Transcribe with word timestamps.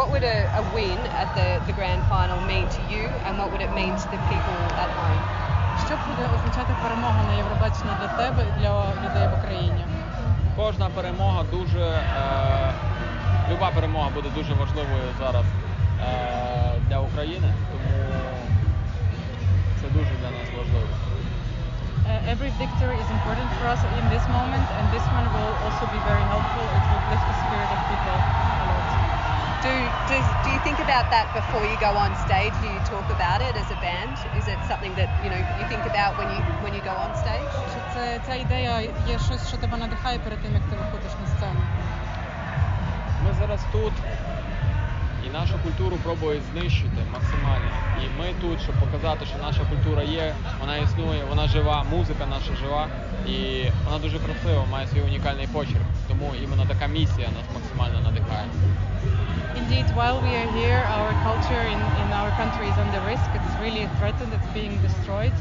what 0.00 0.08
would 0.12 0.24
a, 0.24 0.38
a 0.56 0.62
win 0.72 0.96
at 1.20 1.28
the, 1.36 1.48
the 1.68 1.74
grand 1.76 2.00
final 2.08 2.40
mean 2.48 2.64
to 2.72 2.80
you 2.88 3.04
and 3.28 3.36
what 3.36 3.52
would 3.52 3.60
it 3.60 3.72
mean 3.76 3.92
to 4.02 4.06
the 4.14 4.20
people 4.32 4.58
at 4.84 4.90
home? 4.96 5.22
Що 5.86 5.94
буде 6.08 6.24
означати 6.34 6.72
перемога 6.82 7.20
на 7.28 7.34
Євробаченні 7.34 7.92
для 8.00 8.08
тебе 8.08 8.42
і 8.48 8.60
для 8.60 8.72
людей 9.04 9.28
в 9.28 9.34
Україні? 9.38 9.84
Кожна 10.56 10.88
перемога 10.88 11.42
дуже. 11.52 11.80
Е, 11.80 12.72
люба 13.50 13.70
перемога 13.74 14.08
буде 14.14 14.28
дуже 14.34 14.52
важливою 14.54 15.08
зараз 15.20 15.44
е, 15.44 16.72
для 16.88 16.98
України, 16.98 17.48
тому 17.70 17.98
це 19.80 19.86
дуже 19.88 20.12
для 20.20 20.30
нас 20.38 20.48
важливо. 20.58 20.88
Uh, 22.10 22.32
every 22.34 22.50
victory 22.64 22.96
is 23.04 23.10
important 23.18 23.48
for 23.56 23.64
us 23.74 23.82
in 23.98 24.04
this 24.14 24.24
moment, 24.36 24.66
and 24.78 24.84
this 24.96 25.06
one 25.18 25.26
will 25.34 25.54
also 25.64 25.84
be 25.94 26.00
very 26.10 26.24
helpful. 26.32 26.64
It 26.78 26.84
will 26.90 26.99
about 30.80 31.10
that 31.10 31.26
before 31.34 31.64
you 31.70 31.76
go 31.78 31.92
on 31.92 32.10
stage? 32.26 32.54
Do 32.64 32.68
you 32.68 32.80
talk 32.88 33.06
about 33.10 33.40
it 33.42 33.54
as 33.56 33.68
a 33.70 33.78
band? 33.84 34.16
Is 34.40 34.46
it 34.48 34.58
something 34.70 34.94
that 34.94 35.08
you 35.22 35.28
know 35.30 35.40
you 35.58 35.64
think 35.68 35.84
about 35.92 36.16
when 36.18 36.28
you 36.34 36.40
when 36.64 36.72
you 36.76 36.82
go 36.90 36.94
on 37.04 37.12
stage? 37.22 37.50
Чи 37.72 37.80
це 37.94 38.20
ця 38.26 38.34
ідея 38.34 38.80
є 39.08 39.18
щось, 39.18 39.48
що 39.48 39.56
тебе 39.56 39.76
надихає 39.76 40.18
перед 40.18 40.38
тим, 40.42 40.52
як 40.54 40.62
ти 40.62 40.76
виходиш 40.76 41.12
на 41.20 41.26
сцену? 41.26 41.60
Ми 43.24 43.32
зараз 43.40 43.60
тут 43.72 43.92
і 45.26 45.30
нашу 45.30 45.58
культуру 45.58 45.96
пробують 45.96 46.42
знищити 46.52 47.00
максимально. 47.12 47.70
І 48.02 48.18
ми 48.18 48.34
тут, 48.40 48.62
щоб 48.62 48.74
показати, 48.74 49.26
що 49.26 49.38
наша 49.38 49.64
культура 49.64 50.02
є, 50.02 50.34
вона 50.60 50.76
існує, 50.76 51.24
вона 51.24 51.48
жива, 51.48 51.84
музика 51.90 52.26
наша 52.26 52.56
жива, 52.62 52.88
і 53.26 53.64
вона 53.84 53.98
дуже 53.98 54.18
красива, 54.18 54.64
має 54.70 54.86
свій 54.86 55.00
унікальний 55.00 55.46
почерк. 55.46 55.86
Тому 56.08 56.34
іменно 56.44 56.64
така 56.66 56.86
місія 56.86 57.28
нас 57.28 57.46
максимально 57.54 58.00
надихає. 58.00 58.39
Indeed, 59.99 59.99
while 59.99 60.21
we 60.21 60.33
are 60.37 60.47
here, 60.55 60.77
our 60.87 61.11
culture 61.21 61.59
in, 61.59 61.79
in 62.01 62.13
our 62.13 62.31
country 62.39 62.69
is 62.69 62.77
under 62.77 63.01
risk. 63.01 63.29
It's 63.35 63.55
really 63.59 63.87
threatened. 63.99 64.31
It's 64.33 64.47
being 64.53 64.79
destroyed. 64.81 65.33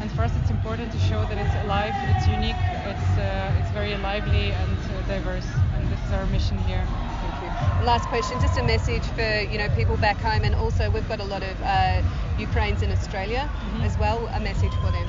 And 0.00 0.08
for 0.12 0.22
us, 0.22 0.30
it's 0.40 0.48
important 0.50 0.92
to 0.92 0.98
show 1.00 1.24
that 1.24 1.36
it's 1.36 1.56
alive, 1.64 1.96
it's 2.14 2.28
unique, 2.28 2.54
it's 2.86 3.10
uh, 3.18 3.58
it's 3.58 3.70
very 3.70 3.96
lively 3.96 4.52
and 4.52 4.78
uh, 4.78 5.02
diverse. 5.08 5.48
And 5.74 5.82
this 5.90 5.98
is 6.06 6.12
our 6.12 6.24
mission 6.26 6.56
here. 6.70 6.86
Thank 7.20 7.34
you. 7.42 7.50
Last 7.84 8.06
question, 8.06 8.40
just 8.40 8.56
a 8.58 8.62
message 8.62 9.02
for 9.18 9.28
you 9.50 9.58
know 9.58 9.68
people 9.74 9.96
back 9.96 10.18
home, 10.18 10.44
and 10.44 10.54
also 10.54 10.88
we've 10.94 11.08
got 11.08 11.18
a 11.18 11.28
lot 11.34 11.42
of 11.42 11.56
uh, 11.62 12.00
Ukrainians 12.38 12.82
in 12.86 12.92
Australia 12.92 13.42
Mhm. 13.50 13.84
as 13.88 13.94
well. 13.98 14.18
A 14.38 14.40
message 14.50 14.74
for 14.82 14.90
them. 14.96 15.08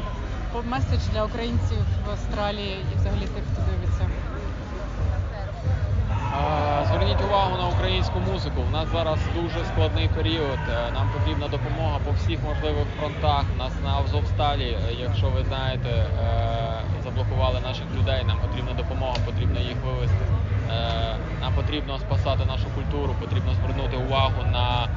Меседж 0.66 1.04
для 1.14 1.26
українців 1.26 1.78
в 2.06 2.10
Австралії 2.10 2.86
і 2.94 2.96
взагалі 3.00 3.20
тих, 3.36 3.44
хто 3.54 3.62
дивиться. 3.72 3.85
Українську 7.97 8.33
музику. 8.33 8.61
У 8.69 8.73
нас 8.73 8.89
зараз 8.93 9.19
дуже 9.35 9.65
складний 9.65 10.09
період. 10.09 10.59
Е, 10.71 10.93
Нам 10.93 11.11
потрібна 11.19 11.49
допомога 11.49 11.99
по 12.05 12.11
всіх 12.11 12.39
можливих 12.43 12.87
фронтах. 12.99 13.45
Нас 13.59 13.73
на 13.85 13.91
Азовсталі, 13.91 14.69
е, 14.71 14.95
якщо 15.01 15.27
ви 15.29 15.45
знаєте, 15.45 15.89
е, 15.89 16.09
заблокували 17.05 17.61
наших 17.61 17.87
людей. 17.99 18.25
Нам 18.27 18.39
потрібна 18.39 18.73
допомога, 18.73 19.17
потрібно 19.27 19.61
їх 19.61 19.77
вивезти. 19.87 20.25
Нам 21.41 21.55
потрібно 21.55 21.99
спасати 21.99 22.45
нашу 22.47 22.67
культуру, 22.75 23.15
потрібно 23.21 23.55
звернути 23.55 23.97
увагу 23.97 24.43
на 24.53 24.89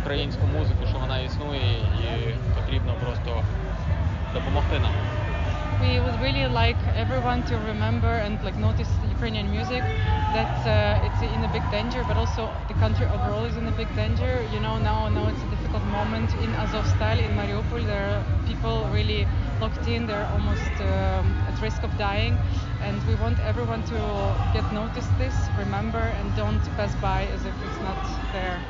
українську 0.00 0.46
музику, 0.46 0.82
що 0.90 0.98
вона 0.98 1.18
існує, 1.18 1.72
і 2.04 2.06
потрібно 2.56 2.92
просто 3.02 3.42
допомогти 4.34 4.78
нам. 4.78 5.23
We 5.84 6.00
would 6.00 6.18
really 6.18 6.46
like 6.48 6.78
everyone 6.96 7.42
to 7.44 7.56
remember 7.58 8.12
and 8.26 8.42
like 8.42 8.56
notice 8.56 8.90
Ukrainian 9.16 9.50
music 9.50 9.84
that 10.32 10.54
uh, 10.66 11.06
it's 11.06 11.20
in 11.20 11.44
a 11.44 11.48
big 11.56 11.64
danger, 11.70 12.02
but 12.08 12.16
also 12.16 12.42
the 12.68 12.74
country 12.84 13.06
overall 13.06 13.44
is 13.44 13.56
in 13.58 13.68
a 13.68 13.72
big 13.82 13.94
danger. 13.94 14.32
You 14.54 14.60
know, 14.60 14.78
now 14.78 15.08
now 15.10 15.26
it's 15.28 15.42
a 15.44 15.50
difficult 15.54 15.84
moment 15.84 16.30
in 16.44 16.50
Azovstal, 16.54 17.18
in 17.26 17.32
Mariupol. 17.40 17.84
There 17.92 18.06
are 18.16 18.24
people 18.46 18.88
really 18.98 19.28
locked 19.60 19.86
in. 19.86 20.06
They're 20.06 20.28
almost 20.36 20.72
um, 20.80 21.26
at 21.50 21.60
risk 21.60 21.82
of 21.84 21.92
dying, 21.98 22.38
and 22.80 22.98
we 23.04 23.14
want 23.14 23.38
everyone 23.40 23.82
to 23.92 23.98
get 24.54 24.64
notice 24.72 25.08
this, 25.18 25.36
remember, 25.64 26.04
and 26.18 26.34
don't 26.34 26.64
pass 26.78 26.94
by 26.96 27.20
as 27.36 27.44
if 27.44 27.54
it's 27.62 27.80
not 27.82 28.00
there. 28.32 28.64